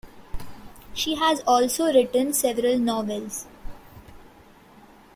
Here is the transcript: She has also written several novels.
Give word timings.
She 0.95 1.13
has 1.17 1.41
also 1.41 1.93
written 1.93 2.33
several 2.33 2.79
novels. 2.79 3.45